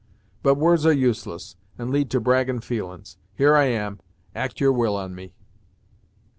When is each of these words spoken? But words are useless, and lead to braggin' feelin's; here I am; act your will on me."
But 0.41 0.55
words 0.55 0.83
are 0.87 0.91
useless, 0.91 1.57
and 1.77 1.91
lead 1.91 2.09
to 2.09 2.19
braggin' 2.19 2.61
feelin's; 2.63 3.17
here 3.35 3.53
I 3.55 3.65
am; 3.65 3.99
act 4.33 4.59
your 4.59 4.71
will 4.73 4.95
on 4.95 5.13
me." 5.13 5.35